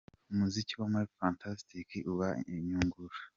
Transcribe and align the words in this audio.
Umuziki 0.33 0.73
wo 0.79 0.85
muri 0.91 1.07
Fantastic 1.17 1.87
uba 2.11 2.29
uyunguruye. 2.49 3.17